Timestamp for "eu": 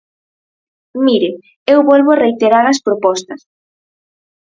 1.73-1.79